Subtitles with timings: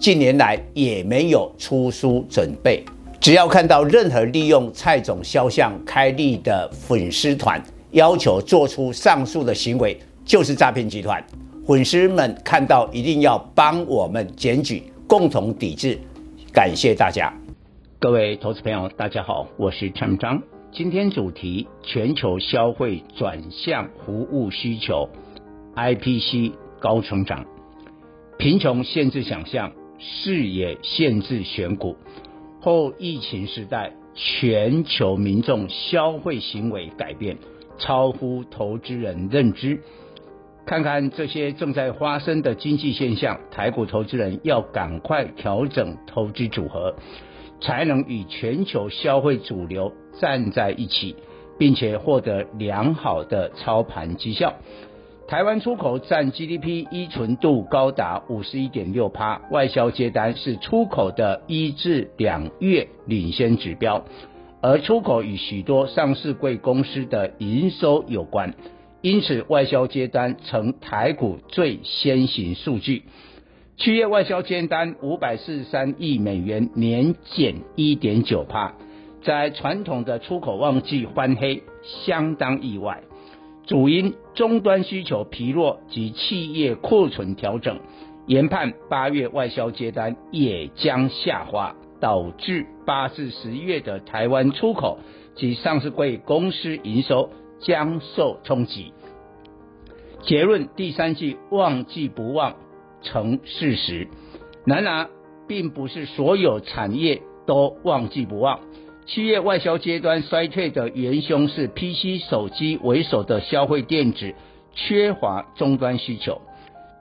[0.00, 2.82] 近年来也没有出书准备。
[3.20, 11.22] 只要看到任何利用蔡总肖像开立的粉丝团，要求做出上述的行为，就是诈骗集团。
[11.66, 15.98] 粉丝们看到一定要帮我们检举，共同抵制。
[16.50, 17.30] 感谢大家。
[17.98, 20.42] 各位投资朋友，大家好，我是陈章。
[20.72, 25.06] 今天主题：全球消费转向服务需求
[25.76, 27.44] ，IPC 高成长。
[28.38, 31.96] 贫穷限制想象，视野限制选股。
[32.60, 37.38] 后疫情时代，全球民众消费行为改变，
[37.78, 39.80] 超乎投资人认知。
[40.66, 46.96] 看看这些正在发生的经济现象，台股投资人要赶快调整投资组合。
[47.62, 51.14] 才能与全球消费主流站在一起，
[51.58, 54.54] 并且获得良好的操盘绩效。
[55.30, 64.04] 台湾出口占 GDP 依存度高达五十一点六趴，外销接单是出口的一至两月领先指标，
[64.60, 68.54] 而出口与许多上市贵公司的营收有关，
[69.02, 73.04] 因此外销接单成台股最先行数据。
[73.76, 78.74] 七月外销接单五百四十三亿美元，年减一点九趴，
[79.22, 81.62] 在传统的出口旺季翻黑，
[82.04, 83.04] 相当意外。
[83.70, 87.78] 主因终端需求疲弱及企业库存调整，
[88.26, 94.98] 研判八月外销接单也将下滑，导致八至十月的台湾出口
[95.36, 98.92] 及上市柜公司营收将受冲击。
[100.20, 102.56] 结论：第三季旺季不旺。
[103.02, 104.08] 成事实，
[104.66, 105.08] 然而
[105.46, 108.60] 并不是所有产业都旺季不旺。
[109.10, 114.34] 七月外销阶段衰退的元凶是 PC 手机为首的消费电子
[114.72, 116.40] 缺乏终端需求，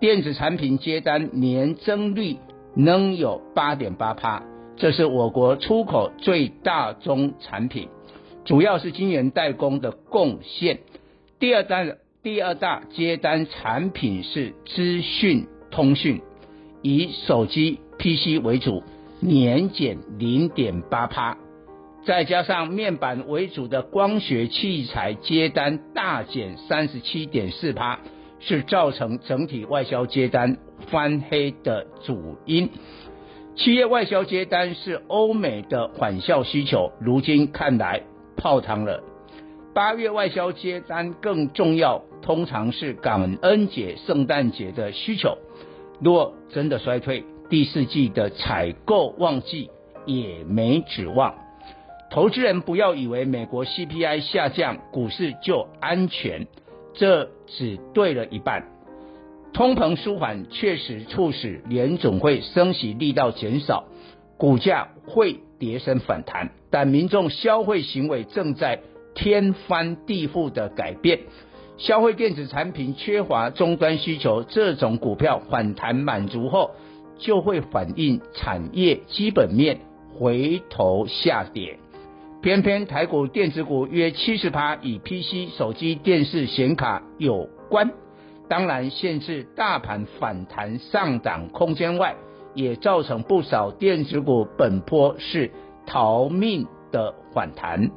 [0.00, 2.38] 电子产品接单年增率
[2.74, 4.42] 仍有八点八趴，
[4.78, 7.90] 这是我国出口最大宗产品，
[8.46, 10.78] 主要是晶圆代工的贡献。
[11.38, 11.84] 第二大
[12.22, 15.46] 第二大接单产品是资讯。
[15.70, 16.22] 通讯
[16.80, 18.82] 以手机 PC 为主，
[19.20, 21.36] 年减零点八趴，
[22.04, 27.98] 再加上面板为主的光学器材接单大减三十七点四趴，
[28.40, 30.56] 是造成整体外销接单
[30.90, 32.70] 翻黑的主因。
[33.56, 38.02] 七月外销接单是欧美的返校需求，如今看来
[38.36, 39.02] 泡汤了。
[39.74, 45.36] 八月外销接单更重要，通常是感恩节、圣诞节的需求。
[46.00, 49.68] 若真的衰退，第四季的采购旺季
[50.06, 51.34] 也没指望。
[52.10, 56.46] 投资人不要以为美国 CPI 下降，股市就安全，
[56.94, 58.64] 这只对了一半。
[59.52, 63.84] 通膨舒缓确实促使联总会升息力道减少，
[64.38, 68.80] 股价会跌升反弹，但民众消费行为正在
[69.14, 71.20] 天翻地覆的改变。
[71.76, 76.70] 消费电子产品缺乏终端需求，这种股票反弹满足后，
[77.18, 79.80] 就会反映产业基本面
[80.18, 81.78] 回头下跌。
[82.40, 87.90] 偏偏台股电子股约七十趴与 PC、手机、电视、显卡有关，
[88.48, 92.14] 当然限制大盘反弹上涨空间外，
[92.54, 95.50] 也造成不少电子股本波是
[95.84, 97.90] 逃命的反弹。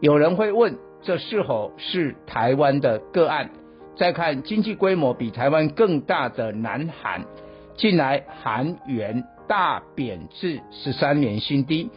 [0.00, 3.50] 有人会问，这是否是台湾的个案？
[3.94, 7.26] 再看经济规模比台湾更大的南韩，
[7.76, 11.90] 近来韩元大贬至十三年新低，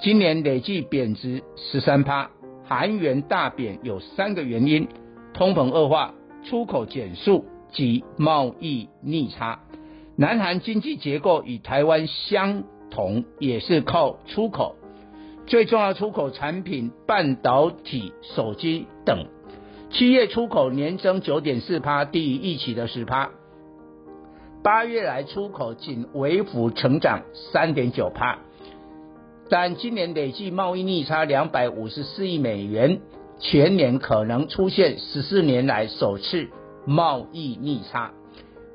[0.00, 2.30] 今年累计贬值十三趴。
[2.64, 4.86] 韩元大贬有三个原因：
[5.34, 6.14] 通膨恶化、
[6.44, 9.60] 出口减速及贸易逆差。
[10.14, 14.76] 南韩经济结构与台湾相同，也是靠出口。
[15.46, 19.26] 最重要出口产品半导体、手机等，
[19.90, 23.30] 七月出口年增九点四趴，低于预期的十趴。
[24.62, 27.22] 八月来出口仅微幅成长
[27.52, 28.38] 三点九趴，
[29.50, 33.00] 但今年累计贸易逆差两百五十四亿美元，
[33.38, 36.48] 全年可能出现十四年来首次
[36.84, 38.10] 贸易逆差。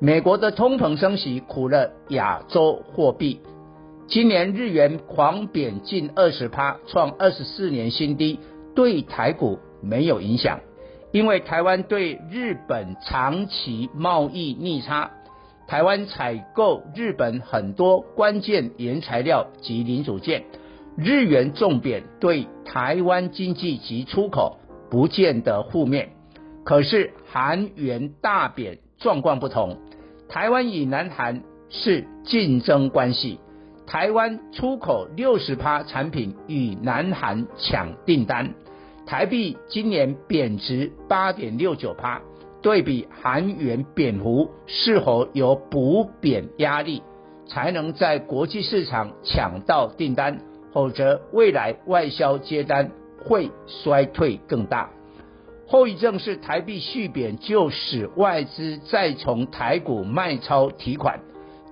[0.00, 3.40] 美国的通膨升息苦了亚洲货币，
[4.08, 8.40] 今年日元狂贬近二十趴，创二十四年新低，
[8.74, 10.60] 对台股没有影响，
[11.12, 15.12] 因为台湾对日本长期贸易逆差，
[15.68, 20.44] 台湾采购日本很多关键原材料及零组件，
[20.96, 24.58] 日元重贬对台湾经济及出口
[24.90, 26.10] 不见得负面，
[26.64, 28.78] 可是韩元大贬。
[28.96, 29.76] 状况不同，
[30.28, 33.38] 台湾与南韩是竞争关系，
[33.86, 38.54] 台湾出口六十趴产品与南韩抢订单，
[39.04, 42.22] 台币今年贬值八点六九趴，
[42.62, 47.02] 对比韩元贬幅，是否有补贬压力，
[47.46, 50.40] 才能在国际市场抢到订单，
[50.74, 52.90] 否则未来外销接单
[53.24, 54.90] 会衰退更大。
[55.66, 61.20] 后遗症是台币续贬，就使外资再从台股卖超提款，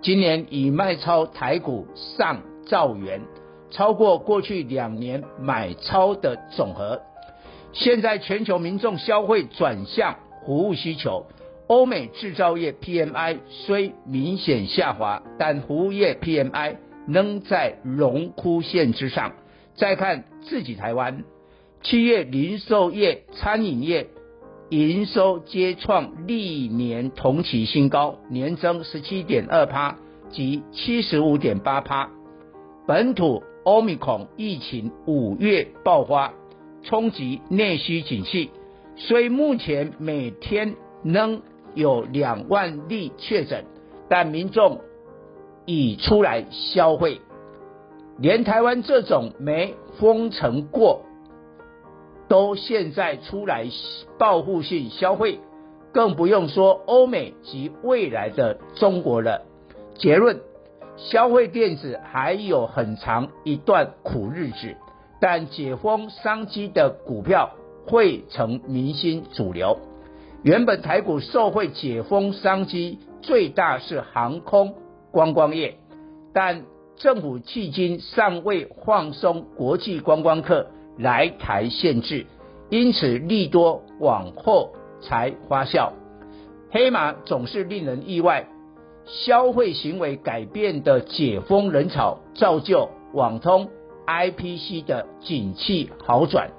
[0.01, 3.21] 今年已卖超台股上兆元，
[3.71, 7.03] 超过过去两年买超的总和。
[7.73, 10.17] 现在全球民众消费转向
[10.47, 11.27] 服务需求，
[11.67, 16.77] 欧美制造业 PMI 虽明显下滑，但服务业 PMI
[17.07, 19.33] 仍在荣枯线之上。
[19.75, 21.25] 再看自己台湾。
[21.83, 24.07] 七月零售业、餐饮业
[24.69, 29.97] 营收皆创历年同期新高，年增十七点二趴
[30.31, 32.11] 及七十五点八趴。
[32.87, 36.35] 本土 Omicron 疫情五月爆发，
[36.83, 38.51] 冲击内需景气，
[38.97, 41.43] 虽目前每天仍
[41.75, 43.65] 有两万例确诊，
[44.09, 44.81] 但民众
[45.67, 47.21] 已出来消费，
[48.19, 51.03] 连台湾这种没封城过。
[52.29, 53.67] 都现在出来
[54.19, 55.41] 报复性消费，
[55.93, 59.43] 更不用说欧美及未来的中国了。
[59.97, 60.41] 结论：
[60.97, 64.77] 消费电子还有很长一段苦日子，
[65.21, 67.51] 但解封商机的股票
[67.87, 69.79] 会成明星主流。
[70.43, 74.75] 原本台股受惠解封商机最大是航空
[75.13, 75.77] 观光业，
[76.33, 76.65] 但
[76.97, 80.67] 政府迄今尚未放松国际观光客。
[80.99, 82.27] 来台限制，
[82.69, 85.91] 因此利多往后才发酵。
[86.71, 88.47] 黑马总是令人意外，
[89.07, 93.71] 消费行为改变的解封人潮，造就网通
[94.07, 96.51] IPC 的景气好转，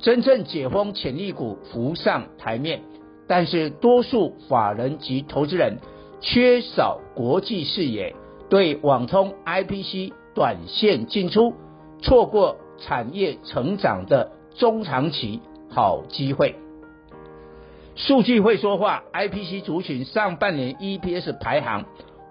[0.00, 2.82] 真正解封潜力股浮上台面。
[3.28, 5.76] 但是多数法人及投资人
[6.20, 8.14] 缺少国际视野，
[8.48, 11.54] 对网通 IPC 短线进出，
[12.00, 12.56] 错过。
[12.80, 16.54] 产业成长的中长期好机会，
[17.96, 19.02] 数据会说话。
[19.12, 21.86] IPC 族群上半年 EPS 排行，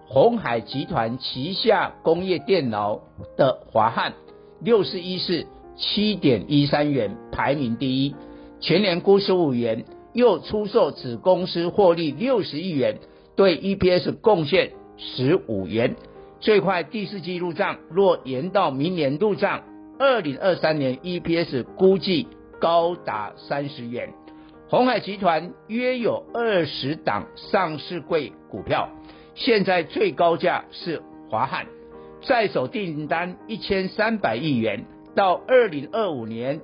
[0.08, 3.02] 鸿海集团旗下工业电脑
[3.36, 4.14] 的华汉
[4.62, 8.16] 六十一是七点一三元排名第一，
[8.62, 13.00] 全年估十五元，又出售子公司获利六十亿元，
[13.38, 15.96] 对 EPS 贡献十五元，
[16.40, 19.62] 最快第四季入账，若延到明年入账。
[20.00, 22.28] 二零二三年 EPS 估计
[22.60, 24.14] 高达三十元，
[24.70, 28.90] 鸿海集团约有二十档上市柜股票，
[29.36, 31.68] 现在最高价是华汉，
[32.24, 36.62] 在手订单一千三百亿元，到二零二五年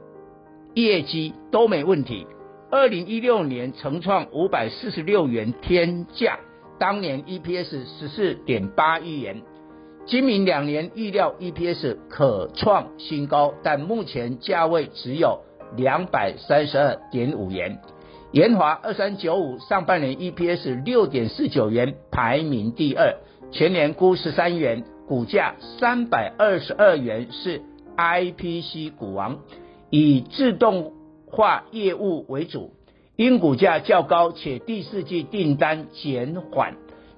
[0.74, 2.25] 业绩都没问题。
[2.72, 6.39] 二零一六年曾创五百四十六元天价，
[6.80, 9.42] 当年 EPS 十四点八亿元。
[10.06, 15.39] 今明两年预料 EPS 可创新高，但目前价位只有
[15.77, 17.80] 两百三十二点五元。
[18.32, 23.15] 延华二三九五上半年 EPS 六点四九元，排名第二，
[23.51, 27.62] 全年估十三元，股价三百二十二元，是
[27.96, 29.39] IPC 股王，
[29.89, 30.94] 以自动
[31.27, 32.72] 化业务为主，
[33.15, 36.75] 因股价较高且第四季订单减缓。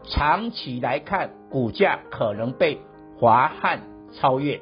[0.07, 2.79] 长期来看，股价可能被
[3.17, 3.81] 华汉
[4.13, 4.59] 超越。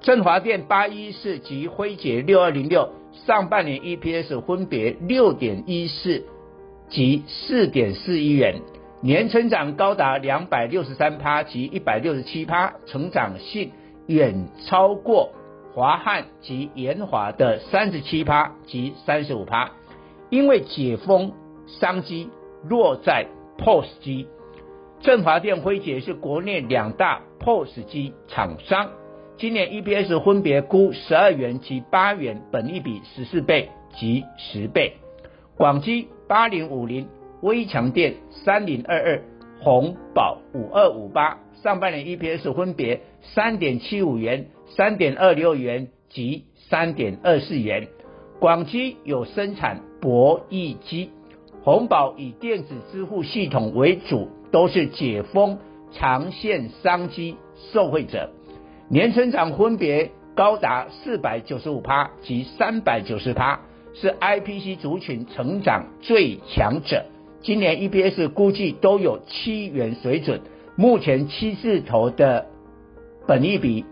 [0.00, 2.88] 振华电八一四及辉捷六二零六
[3.26, 6.24] 上半年 EPS 分别六点一四
[6.88, 8.62] 及四点四一元，
[9.02, 13.70] 年成长高达两百六十三趴及一百六十七趴，成长性
[14.06, 15.30] 远超过
[15.74, 19.70] 华汉及延华的三十七趴及三十五趴。
[20.32, 21.34] 因为解封
[21.66, 22.30] 商机
[22.66, 23.26] 落在
[23.58, 24.26] POS 机。
[25.02, 28.92] 振华电、辉捷是国内两大 POS 机厂商，
[29.36, 34.94] 今年 EPS 分别估十二元及八元，本益比十四倍及十倍。
[35.54, 37.08] 广基八零五零、
[37.42, 39.22] 微强电三零二二、
[39.60, 44.46] 红宝五二五八，上半年 EPS 分别三点七五元、
[44.76, 47.88] 三点二六元及三点二四元。
[48.42, 51.12] 广基有生产博弈机，
[51.62, 55.60] 红宝以电子支付系统为主，都是解封
[55.92, 57.36] 长线商机
[57.72, 58.30] 受惠者，
[58.88, 63.60] 年成长分别高达四百九十五趴及三百九十趴，
[63.94, 67.04] 是 IPC 族群成长最强者。
[67.42, 70.40] 今年 EPS 估计都有七元水准，
[70.74, 72.46] 目前七字头的
[73.28, 73.84] 本益比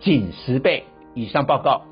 [0.00, 0.84] 仅十倍
[1.14, 1.46] 以上。
[1.46, 1.91] 报告。